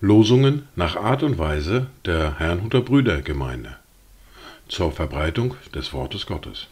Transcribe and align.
Losungen 0.00 0.68
nach 0.74 0.96
Art 0.96 1.22
und 1.22 1.36
Weise 1.36 1.88
der 2.06 2.38
Herrnhuter 2.38 2.80
Brüdergemeinde 2.80 3.76
zur 4.68 4.90
Verbreitung 4.90 5.54
des 5.74 5.92
Wortes 5.92 6.24
Gottes. 6.24 6.66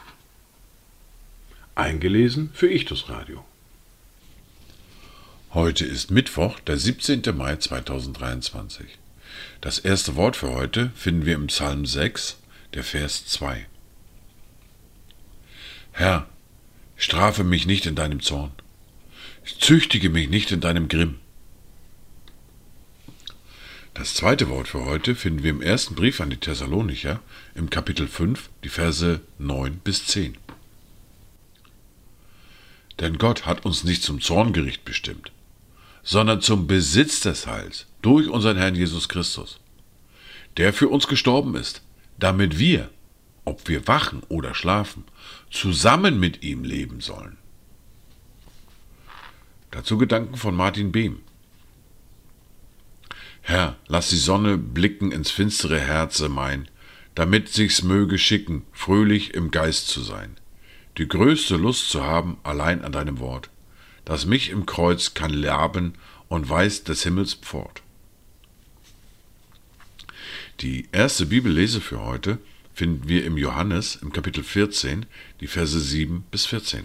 Eingelesen 1.75 2.51
für 2.55 2.71
Ichtus 2.71 3.11
Radio. 3.11 3.45
Heute 5.53 5.85
ist 5.85 6.11
Mittwoch, 6.11 6.61
der 6.61 6.79
17. 6.79 7.23
Mai 7.37 7.57
2023. 7.57 8.87
Das 9.61 9.81
erste 9.81 10.17
Wort 10.17 10.37
für 10.37 10.53
heute 10.53 10.93
finden 10.95 11.27
wir 11.27 11.35
im 11.35 11.49
Psalm 11.49 11.85
6, 11.85 12.39
der 12.73 12.85
Vers 12.85 13.27
2. 13.27 13.67
Herr, 15.93 16.27
strafe 17.05 17.45
mich 17.45 17.67
nicht 17.67 17.85
in 17.85 17.95
deinem 17.95 18.21
Zorn, 18.21 18.51
züchtige 19.61 20.09
mich 20.09 20.31
nicht 20.31 20.51
in 20.53 20.61
deinem 20.61 20.89
Grimm. 20.89 21.17
Das 23.93 24.15
zweite 24.15 24.49
Wort 24.49 24.69
für 24.69 24.87
heute 24.87 25.15
finden 25.15 25.43
wir 25.43 25.51
im 25.51 25.61
ersten 25.61 25.95
Brief 25.95 26.23
an 26.23 26.31
die 26.31 26.39
Thessalonicher 26.39 27.21
im 27.55 27.69
Kapitel 27.69 28.09
5, 28.09 28.49
die 28.65 28.71
Verse 28.71 29.21
9 29.39 29.81
bis 29.85 30.07
10. 30.07 30.39
Denn 33.01 33.19
Gott 33.19 33.45
hat 33.45 33.67
uns 33.67 33.85
nicht 33.85 34.03
zum 34.03 34.23
Zorngericht 34.23 34.87
bestimmt, 34.87 35.31
sondern 36.03 36.41
zum 36.41 36.67
Besitz 36.67 37.21
des 37.21 37.47
Heils 37.47 37.85
durch 38.01 38.29
unseren 38.29 38.57
Herrn 38.57 38.77
Jesus 38.77 39.11
Christus, 39.11 39.61
der 40.57 40.73
für 40.73 40.89
uns 40.89 41.07
gestorben 41.07 41.55
ist, 41.55 41.83
damit 42.19 42.59
wir, 42.59 42.89
ob 43.45 43.69
wir 43.69 43.87
wachen 43.87 44.23
oder 44.29 44.55
schlafen, 44.55 45.05
zusammen 45.51 46.19
mit 46.19 46.43
ihm 46.43 46.65
leben 46.65 47.01
sollen. 47.01 47.37
Dazu 49.71 49.99
Gedanken 49.99 50.37
von 50.37 50.55
Martin 50.55 50.93
Behm. 50.93 51.21
Herr, 53.43 53.77
lass 53.87 54.09
die 54.09 54.17
Sonne 54.17 54.57
blicken 54.57 55.13
ins 55.13 55.31
finstere 55.31 55.79
Herze 55.79 56.29
mein, 56.29 56.69
damit 57.15 57.49
sich's 57.49 57.83
möge 57.83 58.19
schicken, 58.19 58.65
fröhlich 58.73 59.35
im 59.35 59.51
Geist 59.51 59.89
zu 59.89 60.01
sein, 60.01 60.37
die 60.97 61.07
größte 61.07 61.57
Lust 61.57 61.91
zu 61.91 62.03
haben 62.03 62.39
allein 62.43 62.83
an 62.83 62.93
deinem 62.93 63.19
Wort, 63.19 63.51
das 64.05 64.27
mich 64.27 64.51
im 64.51 64.65
Kreuz 64.65 65.15
kann 65.15 65.33
lerben 65.33 65.95
und 66.29 66.49
weiß 66.49 66.85
des 66.85 67.03
Himmels 67.03 67.35
Pfort. 67.35 67.83
Die 70.61 70.89
erste 70.93 71.27
Bibellese 71.27 71.81
für 71.81 72.01
heute 72.01 72.39
finden 72.75 73.09
wir 73.09 73.25
im 73.25 73.37
Johannes 73.37 73.97
im 73.97 74.13
Kapitel 74.13 74.43
14, 74.43 75.07
die 75.41 75.47
Verse 75.47 75.79
7 75.79 76.25
bis 76.31 76.47
14. 76.47 76.85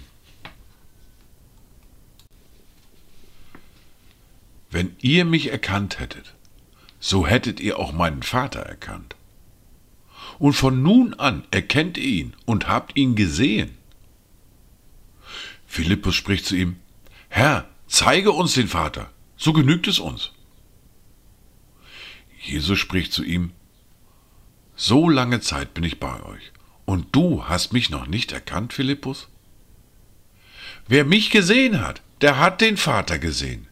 Wenn 4.71 4.95
ihr 5.01 5.25
mich 5.25 5.51
erkannt 5.51 5.99
hättet, 5.99 6.35
so 6.99 7.25
hättet 7.25 7.59
ihr 7.59 7.79
auch 7.79 7.91
meinen 7.91 8.21
Vater 8.21 8.59
erkannt. 8.59 9.15
Und 10.37 10.53
von 10.53 10.83
nun 10.83 11.15
an 11.15 11.43
erkennt 11.49 11.97
ihr 11.97 12.03
ihn 12.03 12.33
und 12.45 12.67
habt 12.67 12.95
ihn 12.95 13.15
gesehen. 13.15 13.75
Philippus 15.65 16.15
spricht 16.15 16.45
zu 16.45 16.55
ihm, 16.55 16.77
Herr, 17.29 17.67
zeige 17.87 18.31
uns 18.31 18.53
den 18.53 18.67
Vater, 18.67 19.11
so 19.37 19.53
genügt 19.53 19.87
es 19.87 19.99
uns. 19.99 20.31
Jesus 22.41 22.77
spricht 22.79 23.11
zu 23.11 23.23
ihm, 23.23 23.51
So 24.81 25.09
lange 25.09 25.41
Zeit 25.41 25.73
bin 25.73 25.83
ich 25.83 25.99
bei 25.99 26.23
euch, 26.23 26.53
und 26.85 27.07
du 27.11 27.43
hast 27.43 27.73
mich 27.73 27.89
noch 27.89 28.07
nicht 28.07 28.31
erkannt, 28.31 28.71
Philippus? 28.71 29.27
Wer 30.87 31.03
mich 31.03 31.31
gesehen 31.31 31.81
hat, 31.81 32.01
der 32.21 32.39
hat 32.39 32.61
den 32.61 32.77
Vater 32.77 33.19
gesehen. 33.19 33.67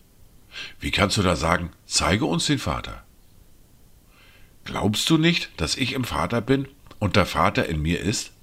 Wie 0.81 0.91
kannst 0.91 1.15
du 1.15 1.21
da 1.21 1.37
sagen, 1.37 1.71
zeige 1.85 2.25
uns 2.25 2.47
den 2.47 2.59
Vater? 2.59 3.05
Glaubst 4.65 5.09
du 5.09 5.17
nicht, 5.17 5.49
dass 5.55 5.77
ich 5.77 5.93
im 5.93 6.03
Vater 6.03 6.41
bin 6.41 6.67
und 6.99 7.15
der 7.15 7.25
Vater 7.25 7.69
in 7.69 7.81
mir 7.81 8.01
ist? 8.01 8.33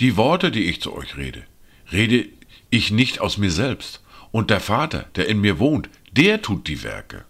Die 0.00 0.18
Worte, 0.18 0.50
die 0.50 0.64
ich 0.64 0.82
zu 0.82 0.94
euch 0.94 1.16
rede, 1.16 1.44
rede 1.90 2.28
ich 2.68 2.90
nicht 2.90 3.22
aus 3.22 3.38
mir 3.38 3.50
selbst, 3.50 4.02
und 4.32 4.50
der 4.50 4.60
Vater, 4.60 5.06
der 5.16 5.28
in 5.28 5.40
mir 5.40 5.58
wohnt, 5.58 5.88
der 6.12 6.42
tut 6.42 6.68
die 6.68 6.82
Werke. 6.82 7.24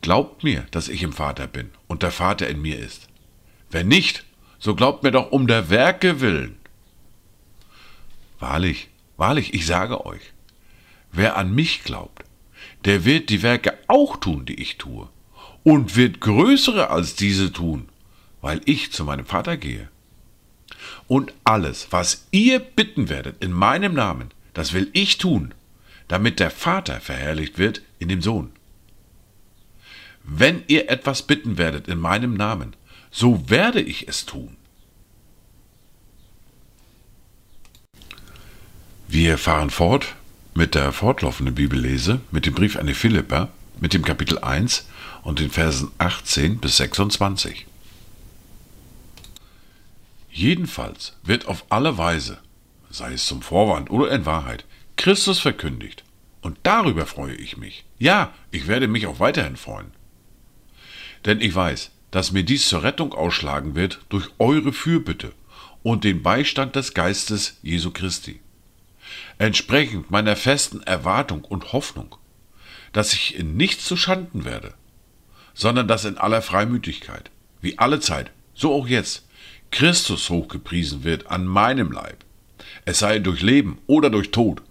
Glaubt 0.00 0.44
mir, 0.44 0.66
dass 0.70 0.88
ich 0.88 1.02
im 1.02 1.12
Vater 1.12 1.46
bin 1.46 1.70
und 1.86 2.02
der 2.02 2.10
Vater 2.10 2.48
in 2.48 2.62
mir 2.62 2.78
ist. 2.78 3.08
Wenn 3.70 3.88
nicht, 3.88 4.24
so 4.58 4.74
glaubt 4.74 5.02
mir 5.02 5.10
doch 5.10 5.30
um 5.30 5.46
der 5.46 5.70
Werke 5.70 6.20
willen. 6.20 6.56
Wahrlich, 8.38 8.88
wahrlich, 9.16 9.52
ich 9.52 9.66
sage 9.66 10.06
euch, 10.06 10.32
wer 11.12 11.36
an 11.36 11.54
mich 11.54 11.84
glaubt, 11.84 12.24
der 12.84 13.04
wird 13.04 13.28
die 13.28 13.42
Werke 13.42 13.78
auch 13.88 14.16
tun, 14.16 14.46
die 14.46 14.60
ich 14.60 14.78
tue 14.78 15.08
und 15.62 15.96
wird 15.96 16.20
größere 16.20 16.88
als 16.88 17.14
diese 17.14 17.52
tun, 17.52 17.88
weil 18.40 18.60
ich 18.64 18.92
zu 18.92 19.04
meinem 19.04 19.26
Vater 19.26 19.56
gehe. 19.56 19.88
Und 21.06 21.34
alles, 21.44 21.88
was 21.90 22.26
ihr 22.30 22.58
bitten 22.60 23.08
werdet 23.08 23.42
in 23.42 23.52
meinem 23.52 23.94
Namen, 23.94 24.30
das 24.54 24.72
will 24.72 24.88
ich 24.94 25.18
tun, 25.18 25.54
damit 26.08 26.40
der 26.40 26.50
Vater 26.50 27.00
verherrlicht 27.00 27.58
wird 27.58 27.82
in 27.98 28.08
dem 28.08 28.22
Sohn. 28.22 28.52
Wenn 30.22 30.64
ihr 30.68 30.90
etwas 30.90 31.22
bitten 31.22 31.58
werdet 31.58 31.88
in 31.88 31.98
meinem 31.98 32.34
Namen, 32.34 32.74
so 33.10 33.48
werde 33.48 33.80
ich 33.80 34.08
es 34.08 34.26
tun. 34.26 34.56
Wir 39.08 39.38
fahren 39.38 39.70
fort 39.70 40.14
mit 40.54 40.74
der 40.74 40.92
fortlaufenden 40.92 41.54
Bibellese, 41.54 42.20
mit 42.30 42.46
dem 42.46 42.54
Brief 42.54 42.76
an 42.76 42.86
die 42.86 42.94
Philipper, 42.94 43.48
mit 43.80 43.92
dem 43.92 44.04
Kapitel 44.04 44.38
1 44.38 44.86
und 45.22 45.40
den 45.40 45.50
Versen 45.50 45.90
18 45.98 46.58
bis 46.58 46.76
26. 46.76 47.66
Jedenfalls 50.30 51.16
wird 51.22 51.46
auf 51.46 51.64
alle 51.70 51.98
Weise, 51.98 52.38
sei 52.88 53.14
es 53.14 53.26
zum 53.26 53.42
Vorwand 53.42 53.90
oder 53.90 54.10
in 54.12 54.26
Wahrheit, 54.26 54.64
Christus 54.96 55.40
verkündigt. 55.40 56.04
Und 56.40 56.58
darüber 56.62 57.04
freue 57.04 57.34
ich 57.34 57.56
mich. 57.56 57.84
Ja, 57.98 58.32
ich 58.50 58.66
werde 58.66 58.88
mich 58.88 59.06
auch 59.06 59.20
weiterhin 59.20 59.56
freuen. 59.56 59.92
Denn 61.24 61.40
ich 61.40 61.54
weiß, 61.54 61.90
dass 62.10 62.32
mir 62.32 62.42
dies 62.42 62.68
zur 62.68 62.82
Rettung 62.82 63.12
ausschlagen 63.12 63.74
wird 63.74 64.00
durch 64.08 64.28
eure 64.38 64.72
Fürbitte 64.72 65.32
und 65.82 66.04
den 66.04 66.22
Beistand 66.22 66.76
des 66.76 66.94
Geistes 66.94 67.58
Jesu 67.62 67.90
Christi. 67.90 68.40
Entsprechend 69.38 70.10
meiner 70.10 70.36
festen 70.36 70.82
Erwartung 70.82 71.44
und 71.44 71.72
Hoffnung, 71.72 72.16
dass 72.92 73.12
ich 73.12 73.36
in 73.36 73.56
nichts 73.56 73.84
zu 73.84 73.96
Schanden 73.96 74.44
werde, 74.44 74.74
sondern 75.54 75.88
dass 75.88 76.04
in 76.04 76.18
aller 76.18 76.42
Freimütigkeit, 76.42 77.30
wie 77.60 77.78
alle 77.78 78.00
Zeit, 78.00 78.30
so 78.54 78.74
auch 78.74 78.86
jetzt, 78.86 79.26
Christus 79.70 80.28
hochgepriesen 80.30 81.04
wird 81.04 81.30
an 81.30 81.46
meinem 81.46 81.92
Leib, 81.92 82.24
es 82.84 82.98
sei 82.98 83.18
durch 83.18 83.42
Leben 83.42 83.78
oder 83.86 84.10
durch 84.10 84.30
Tod. 84.30 84.62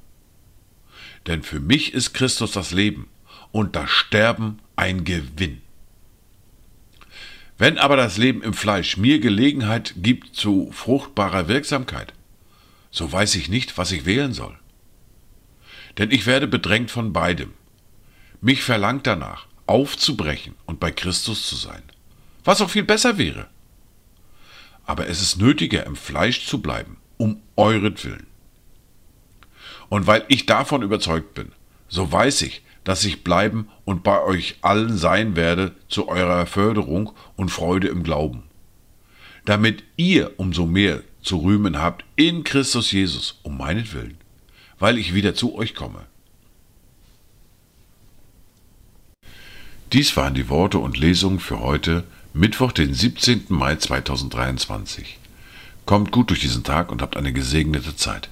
Denn 1.27 1.43
für 1.43 1.59
mich 1.59 1.93
ist 1.93 2.13
Christus 2.13 2.51
das 2.51 2.71
Leben 2.71 3.07
und 3.51 3.75
das 3.75 3.89
Sterben 3.89 4.59
ein 4.75 5.03
Gewinn. 5.03 5.61
Wenn 7.59 7.77
aber 7.77 7.97
das 7.97 8.15
Leben 8.15 8.41
im 8.41 8.53
Fleisch 8.53 8.95
mir 8.95 9.19
Gelegenheit 9.19 9.95
gibt 9.97 10.33
zu 10.33 10.71
fruchtbarer 10.71 11.49
Wirksamkeit, 11.49 12.13
so 12.89 13.11
weiß 13.11 13.35
ich 13.35 13.49
nicht, 13.49 13.77
was 13.77 13.91
ich 13.91 14.05
wählen 14.05 14.31
soll. 14.31 14.57
Denn 15.97 16.09
ich 16.09 16.25
werde 16.25 16.47
bedrängt 16.47 16.89
von 16.89 17.11
beidem. 17.11 17.53
Mich 18.39 18.63
verlangt 18.63 19.05
danach, 19.05 19.47
aufzubrechen 19.67 20.55
und 20.67 20.79
bei 20.79 20.91
Christus 20.91 21.49
zu 21.49 21.57
sein, 21.57 21.83
was 22.45 22.61
auch 22.61 22.69
viel 22.69 22.83
besser 22.83 23.17
wäre. 23.17 23.49
Aber 24.85 25.07
es 25.07 25.21
ist 25.21 25.37
nötiger, 25.37 25.85
im 25.85 25.97
Fleisch 25.97 26.45
zu 26.45 26.61
bleiben, 26.61 26.95
um 27.17 27.41
euretwillen. 27.57 28.27
Und 29.89 30.07
weil 30.07 30.23
ich 30.29 30.45
davon 30.45 30.81
überzeugt 30.81 31.33
bin, 31.33 31.51
so 31.89 32.09
weiß 32.09 32.43
ich, 32.43 32.61
dass 32.83 33.05
ich 33.05 33.23
bleiben 33.23 33.67
und 33.85 34.03
bei 34.03 34.21
euch 34.21 34.57
allen 34.61 34.97
sein 34.97 35.35
werde 35.35 35.73
zu 35.87 36.07
eurer 36.07 36.45
Förderung 36.45 37.11
und 37.35 37.49
Freude 37.49 37.87
im 37.87 38.03
Glauben, 38.03 38.43
damit 39.45 39.83
ihr 39.97 40.31
umso 40.37 40.65
mehr 40.65 41.01
zu 41.21 41.37
rühmen 41.37 41.79
habt 41.79 42.05
in 42.15 42.43
Christus 42.43 42.91
Jesus 42.91 43.39
um 43.43 43.57
meinetwillen, 43.57 44.17
weil 44.79 44.97
ich 44.97 45.13
wieder 45.13 45.35
zu 45.35 45.55
euch 45.55 45.75
komme. 45.75 46.05
Dies 49.91 50.15
waren 50.15 50.35
die 50.35 50.49
Worte 50.49 50.77
und 50.77 50.97
Lesungen 50.97 51.39
für 51.39 51.61
heute, 51.61 52.03
Mittwoch, 52.33 52.71
den 52.71 52.93
17. 52.93 53.45
Mai 53.49 53.75
2023. 53.75 55.17
Kommt 55.85 56.11
gut 56.11 56.29
durch 56.29 56.41
diesen 56.41 56.63
Tag 56.63 56.91
und 56.91 57.01
habt 57.01 57.17
eine 57.17 57.33
gesegnete 57.33 57.95
Zeit. 57.95 58.29